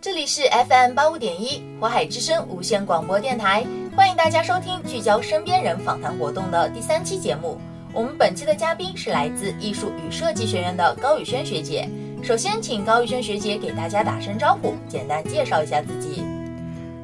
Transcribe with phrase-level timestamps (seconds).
[0.00, 7.58] 这里是 FM 八五点一火海之声无线广播电台，欢迎大家收听聚焦身边人访谈活动的第三期节目。
[7.92, 11.88] 我们本期的嘉宾是来自艺术与设计学院的高宇轩学姐。
[12.22, 16.22] 首先，请高宇轩学姐给大家打声招呼，简单介绍一下自己。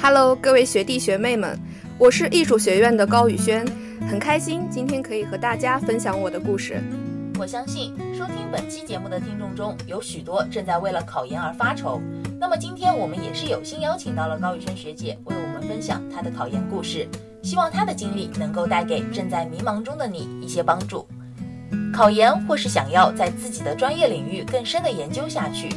[0.00, 1.60] Hello，各位学弟学妹们，
[1.98, 3.66] 我是艺术学院的高宇轩，
[4.08, 6.82] 很开心今天可以和大家分享我的故事。
[7.38, 12.00] 我相信收听本期节目的听众中有许多正在为了考研而发愁。
[12.36, 17.08] 那么今天我们也是有幸邀请到了高宇轩学姐为我们分享她的考研故事，
[17.40, 21.06] 希望她的经历能够带给正在迷茫中的你一些帮助。
[21.94, 25.68] 考研或是想要在自己的专业领域更深的研究下去，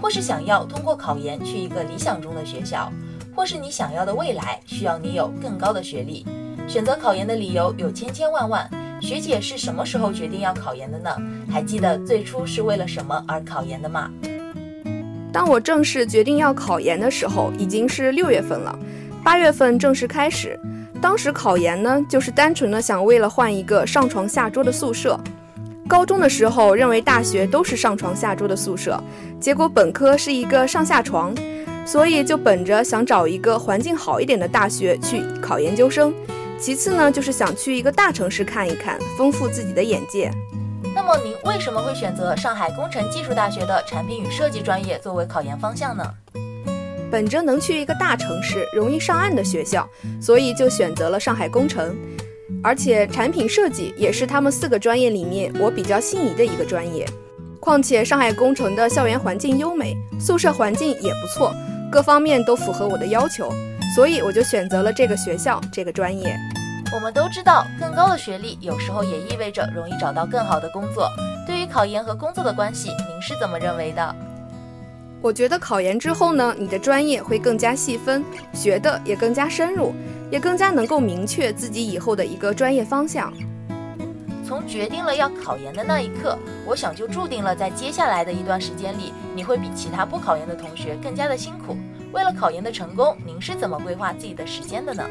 [0.00, 2.90] 或是想要通过考研去一个理想中的学校，
[3.36, 6.24] 或是你想要的未来需要你有更高的学历。
[6.66, 8.70] 选择考研的理由有千千万万。
[9.00, 11.10] 学姐是什么时候决定要考研的呢？
[11.50, 14.10] 还记得最初是为了什么而考研的吗？
[15.32, 18.78] 当我正式决定要考研的时候，已经是六月份了，
[19.24, 20.58] 八月份正式开始。
[21.00, 25.18] 当时考研呢，就是单纯的想为了换一个上床下桌的宿舍。
[25.88, 29.02] 高中的时候认为大学都是上床下桌的宿舍，
[29.40, 31.34] 结果本科是一个上下床，
[31.86, 36.12] 所以就本着想找一个环境好一点的大学去考研究生。
[36.60, 40.30] 其次呢，就是想去一个大城市看一看，丰富自己的眼界。
[40.94, 46.04] 那么您为什么会选择上海工程技术大学的产品与设计专业作为考研方向呢？
[47.10, 49.88] 本着能去一个大城市、容易上岸的学校，
[50.20, 51.96] 所以就选择了上海工程。
[52.62, 57.08] 而且产品设计也是他们四个专业里面我比较心仪的一个专业。
[57.58, 61.54] 况且上海工程的校园环境优美，宿舍环境也不错，
[61.90, 63.50] 各方面都符合我的要求。
[63.94, 66.36] 所以我就选择了这个学校这个专业。
[66.92, 71.08] 我们都知道，更高的学历有时候也意味着容易找到更好的工作。
[71.46, 74.14] 对于考研和工作的关系，您是怎么认为的？
[75.22, 79.92] 我觉得考研之后呢，你的专业会更加细分，学的也更加深入，
[80.30, 83.32] 也更加能够明确自己以后的一个专业方向。
[84.50, 91.76] 从决定了要考研的那一刻，我想就注定了在接下来的一段时间里，你会比其他不考研的同学更加的辛苦。
[92.10, 95.04] 为了考研的成功，您是怎么规划自己的时间的呢？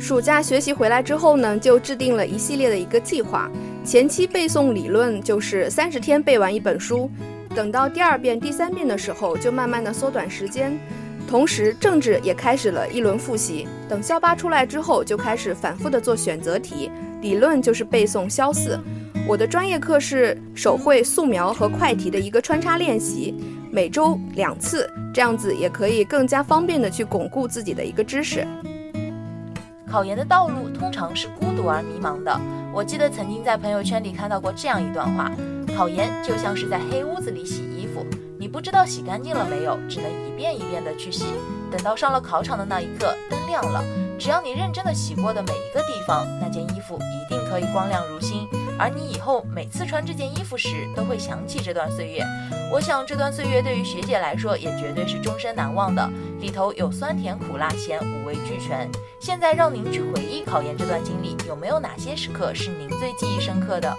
[0.00, 3.50] 暑假学习回来之后呢，就制定了一系列的一个计划。
[3.84, 7.10] 前期背诵理论就是三十天背完一本书，
[7.54, 10.80] 等到第二遍、第三遍的时候，就慢慢的缩短时间。
[11.30, 13.68] 同时，政治也开始了一轮复习。
[13.88, 16.90] 等肖八出来之后，就开始反复的做选择题。
[17.20, 18.76] 理论就是背诵肖四。
[19.28, 23.32] 我的专业课是手绘素描和快题的一个穿插练习。
[23.70, 28.44] 每周两次，这样子也可以更加方便的去巩固自己的一个知识。
[29.88, 32.40] 考研的道路通常是孤独而迷茫的。
[32.72, 35.30] 我记得曾经在朋友圈里看到过这样一段话：
[35.76, 37.69] 考研就像是在黑屋子里洗，
[38.40, 41.26] 你不知道洗干净了没有，只能一遍一遍的去洗。
[41.70, 43.84] 等到上了考场的那一刻，灯亮了，
[44.18, 48.48] 只要你认真的洗过的每一个地方，那件衣服一定可以光亮如新。
[48.78, 52.24] 而你以后每次穿这件衣服时，都会想起这段岁月。
[52.72, 56.10] 我想这段岁月对于学姐来说，也绝对是终身难忘的。
[56.40, 58.90] 里头有酸甜苦辣咸五味俱全。
[59.20, 63.94] 现在让您去回忆考研这段经历，有没有哪些时刻是您最记忆深刻的？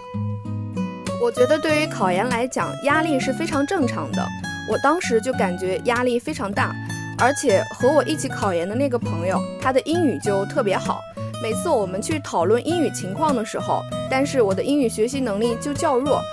[1.22, 4.28] 我觉得对于考研来讲，压力是非常正常的。
[4.68, 6.76] 我当时就感觉压力非常大，
[7.16, 11.00] 而且和我一起考研的那个朋友，他的英语就特别好。
[11.44, 16.24] 每次我们去讨论英语情况的时候，但是我的英语学习能力就较弱，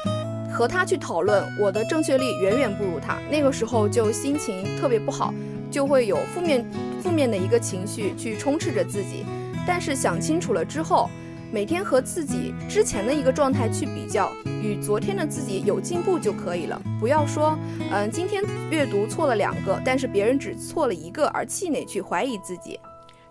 [0.51, 3.19] 和他去讨论，我的正确率远远不如他。
[3.31, 5.35] 那个时候就心情特别不好，
[5.71, 6.65] 就会有负面
[7.03, 9.27] 负面的一个情绪去充斥着自己。
[9.67, 11.11] 但是想清楚了之后，
[11.51, 14.31] 每天和自己之前的一个状态去比较，
[14.63, 16.79] 与昨天的自己有进步就可以了。
[17.01, 17.59] 不要说，
[17.91, 22.79] 嗯，今天阅读错了两个，但是别人只错了一个而气馁去怀疑自己。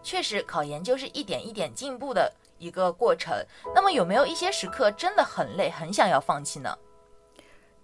[0.01, 3.35] 确实，考研就是一点一点进步的一个过程。
[3.75, 6.75] 那么，有没有一些时刻真的很累，很想要放弃呢？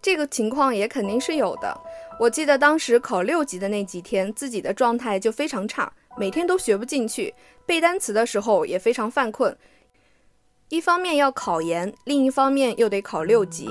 [0.01, 1.79] 这个情况也肯定是有的。
[2.19, 7.33] 我记得当时考六级的那几天，自己的状态就非常差，每天都学不进去，
[7.67, 9.55] 背单词的时候也非常犯困。
[10.73, 13.69] 一方面要考研，另一方面又得考六级，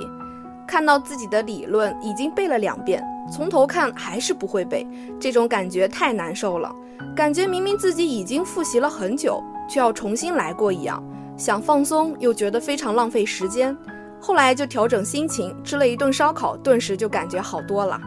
[0.68, 4.86] 看到自己的理论已经背了两遍，从头看还是不会背，
[5.18, 6.72] 这种感觉太难受了。
[7.16, 11.02] 感觉明明自己已经复习了很久，却要重新来过一样，
[11.36, 13.76] 想放松又觉得非常浪费时间。
[14.20, 18.00] 后来就调整心情，吃了一顿烧烤，顿时就感觉好多了。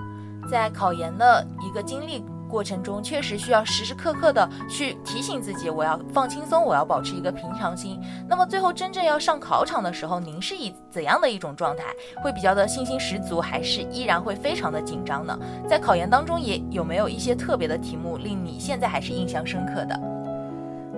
[0.50, 8.00] 在考研的一个经历过程中确实需要时时刻刻的去提醒自己，我要放轻松，我要保持一个平常心。
[8.28, 11.84] 那么最后真正要上考场的时候，您是以怎样的一种状态？
[12.24, 15.38] 会比较的信心十足，还是依然会非常的紧张呢？
[15.68, 20.15] 在考研当中也有没有一些特别的题目令你现在还是印象深刻的？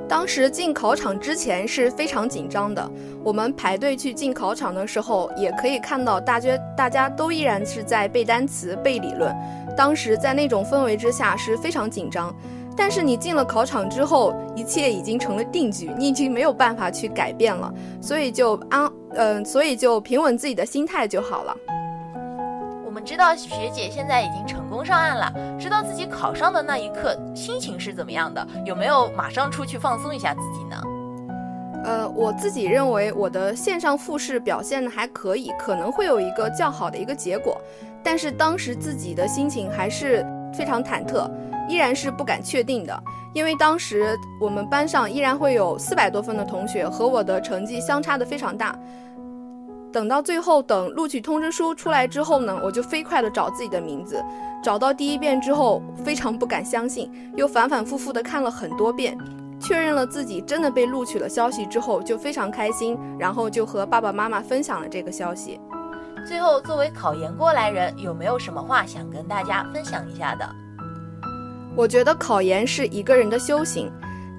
[0.07, 2.91] 当时进考场之前是非常紧张的。
[3.23, 9.35] 我们排队去进考场的时候，也可以看到大家大家都依然是在背单词、背理论。
[9.75, 12.33] 当时在那种氛围之下是非常紧张。
[12.79, 21.57] 但是你进了考场之后，一切已经成了定局，你已经没有办法去改变了，所以就安嗯，所以就平稳自己的心态就好了。
[22.97, 28.45] 们知道学姐现在已经成功上岸了，知道自己考上的那一刻心情是怎么样的？
[28.65, 30.81] 有没有马上出去放松一下自己呢？
[31.85, 37.61] 呃，我自己认为我的线上复试表现的还可以，可能会有一个较好的一个结果，
[38.03, 41.29] 但是当时自己的心情还是非常忐忑，
[41.69, 42.99] 依然是不敢确定的，
[43.31, 48.75] 因为当时我们班上依然会有四百多分的同学和我的成绩相差的非常大。
[49.91, 54.23] 等到最后，等录取通知书出来之后呢，我就飞快的找自己的名字，
[54.63, 59.17] 找到第一遍之后，非常不敢相信，又反反复复的看了很多遍，
[59.59, 65.59] 确认了自己真的被录取了消息之后，就非常开心，然后就和爸爸妈妈分享了这个消息。
[66.27, 70.45] 最后，作为考研过来人，有没有什么话想跟大家分享一下的？
[71.75, 73.89] 我觉得考研是一个人的修行，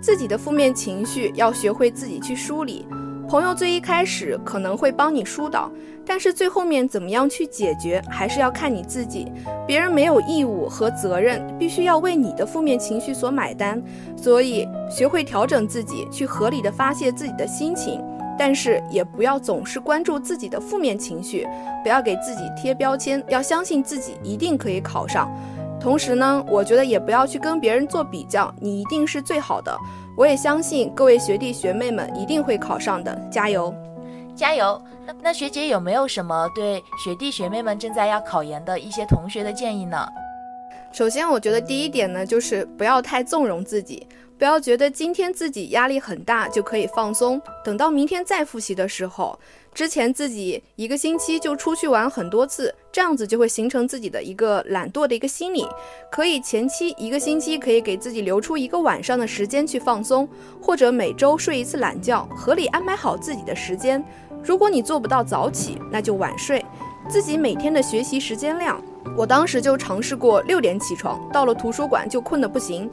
[0.02, 2.86] 自己的负面情绪要学会自己去梳理。
[3.28, 5.70] 朋友最一开始可能会帮你疏导，
[6.06, 9.30] 但是最后面怎么样去解决，还是要看你自己。
[9.66, 13.82] 别人没有义务和责任，必须要为你的负面情绪所买单。
[14.16, 18.02] 所以学会调整自己，去合理的发泄自己的心情，
[18.38, 21.46] 但是也不要总是关注自己的负面情绪，
[21.82, 25.30] 不要给自己贴标签，要相信自己一定可以考上。
[25.80, 29.76] 同时呢，我觉得也不要去跟别人做比较，你一定是最好的。
[30.16, 33.72] 我也相信各位学弟学妹们一定会考上的，加油，
[34.34, 34.82] 加油！
[35.06, 40.06] 那那学姐有没有什么对学弟学妹们正在要考研的一些同学的建议呢？
[40.90, 44.06] 首先，我觉得第一点呢，就是不要太纵容自己。
[44.38, 49.36] 不要觉得今天自己压力很大就可以放松，等到明天再复习的时候，
[49.74, 55.66] 之前自己一个星期就出去玩很多次，这样子就会形成自己的一个懒惰的一个心理。
[56.08, 60.28] 可以前期一个星期可以给自己留出一个晚上的时间去放松，
[60.62, 64.02] 或者每周睡一次懒觉，合理安排好自己的时间。
[64.44, 66.64] 如果你做不到早起，那就晚睡。
[67.08, 68.80] 自己每天的学习时间量，
[69.16, 72.88] 我当时就尝试过六点起床，到了图书馆就困得不行。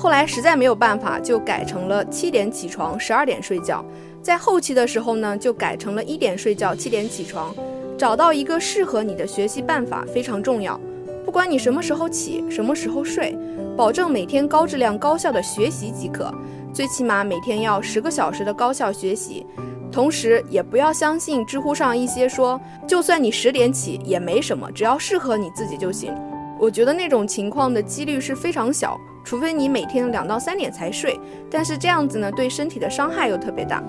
[0.00, 3.84] 后来实在没有办法，就改成了七点起床，十二点睡觉。
[4.22, 7.54] 在后期的时候呢，就改成了一点睡觉，七点起床。
[7.98, 10.80] 找到一个适合你的学习办法非常重要。
[11.22, 13.36] 不管你什么时候起，什么时候睡，
[13.76, 16.32] 保证每天高质量、高效的学习即可。
[16.72, 19.44] 最起码每天要十个小时的高效学习。
[19.92, 22.58] 同时，也不要相信知乎上一些说，
[22.88, 26.10] 就算你十点起也没什么，只要适合你自己就行。
[26.58, 28.98] 我觉得那种情况的几率是非常小。
[29.24, 31.18] 除非你每天两到三点才睡，
[31.50, 33.82] 但是这样子呢，对身体的伤害又特别大。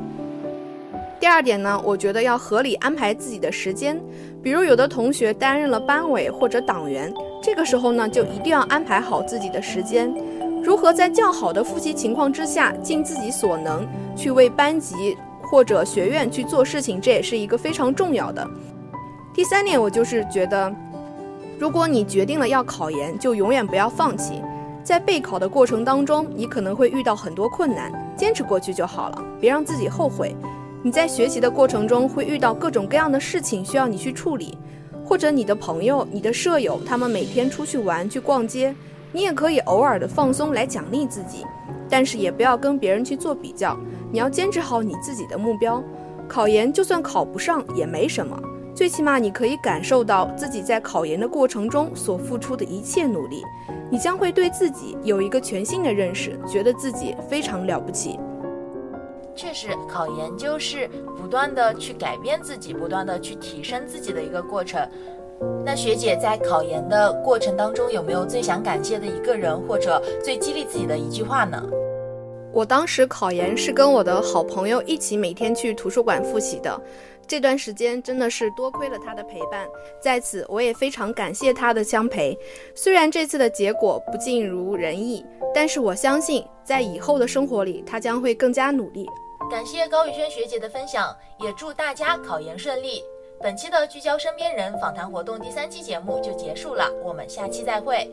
[1.19, 4.01] 第二点呢，我觉得要合理安排自己的时间，
[4.41, 7.13] 比如有的同学担任了班委或者党员，
[7.43, 10.11] 这个时候呢，就一定要安排好自己的时间。
[10.63, 18.47] 如何在较好的复习情况之下，尽自己所能去为班级或者学院去做事情，这也是一个非常重要的。
[19.33, 20.71] 第三点，我就是觉得，
[21.59, 24.41] 如果你决定了要考研，就永远不要放弃。
[24.83, 30.35] 在备考的过程当中，你可能会遇到很多困难，坚持过去就好了，别让自己后悔。
[30.83, 34.57] 你在学习的过程中会遇到各种各样的事情需要你去处理，
[35.05, 38.75] 或者你的朋友、你的舍友，他们每天出去玩、去逛街，
[39.11, 41.45] 你也可以偶尔的放松来奖励自己，
[41.87, 43.77] 但是也不要跟别人去做比较，
[44.11, 45.83] 你要坚持好你自己的目标。
[46.27, 48.41] 考研就算考不上也没什么，
[48.73, 53.43] 最起码你可以感受到自己在考研的过程中所付出的一切努力。
[53.89, 58.17] 你将会对自己有一个全新的认识，觉得自己非常了不起。
[59.35, 64.81] 确实，考研就是不断的去改变自己，不断的去提升自己的一个过程。
[65.65, 71.61] 那学姐在考研的过程当中，有没有最想感谢的一个人，或者最激励自己的一句话呢？
[72.53, 76.79] 我当时考研是跟我的好朋友一起每天去图书馆复习的。
[77.31, 79.65] 这段时间真的是多亏了他的陪伴，
[80.01, 82.37] 在此我也非常感谢他的相陪。
[82.75, 89.07] 虽然这次的结果不尽如人意，但是我相信在以后的生活里，他将会更加努力。
[89.49, 93.01] 感谢高宇轩学姐的分享，也祝大家考研顺利。
[93.39, 98.11] 本期的聚焦身边人访谈活动第三期节目就结束了，我们下期再会。